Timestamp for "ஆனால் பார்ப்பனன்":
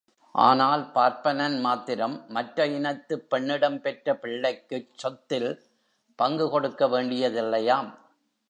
0.35-1.59